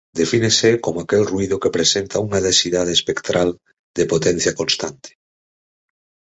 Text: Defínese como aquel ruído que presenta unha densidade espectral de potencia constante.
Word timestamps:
Defínese 0.21 0.69
como 0.83 0.97
aquel 1.01 1.23
ruído 1.33 1.61
que 1.61 1.75
presenta 1.77 2.23
unha 2.25 2.43
densidade 2.47 2.93
espectral 2.97 3.49
de 3.97 4.03
potencia 4.11 4.55
constante. 4.59 5.09